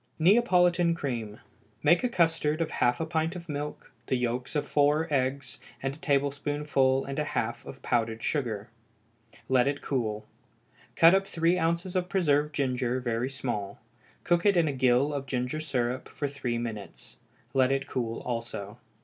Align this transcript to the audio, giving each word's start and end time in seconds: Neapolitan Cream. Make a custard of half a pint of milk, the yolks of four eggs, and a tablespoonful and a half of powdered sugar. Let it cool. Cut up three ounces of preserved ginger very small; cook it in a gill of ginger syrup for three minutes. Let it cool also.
Neapolitan 0.17 0.95
Cream. 0.95 1.39
Make 1.83 2.03
a 2.03 2.09
custard 2.09 2.59
of 2.59 2.71
half 2.71 2.99
a 2.99 3.05
pint 3.05 3.35
of 3.35 3.47
milk, 3.47 3.91
the 4.07 4.15
yolks 4.15 4.55
of 4.55 4.67
four 4.67 5.07
eggs, 5.11 5.59
and 5.79 5.93
a 5.95 5.99
tablespoonful 5.99 7.05
and 7.05 7.19
a 7.19 7.23
half 7.23 7.63
of 7.67 7.83
powdered 7.83 8.23
sugar. 8.23 8.69
Let 9.47 9.67
it 9.67 9.83
cool. 9.83 10.25
Cut 10.95 11.13
up 11.13 11.27
three 11.27 11.59
ounces 11.59 11.95
of 11.95 12.09
preserved 12.09 12.51
ginger 12.55 12.99
very 12.99 13.29
small; 13.29 13.79
cook 14.23 14.43
it 14.43 14.57
in 14.57 14.67
a 14.67 14.73
gill 14.73 15.13
of 15.13 15.27
ginger 15.27 15.59
syrup 15.59 16.09
for 16.09 16.27
three 16.27 16.57
minutes. 16.57 17.17
Let 17.53 17.71
it 17.71 17.85
cool 17.85 18.21
also. 18.21 18.79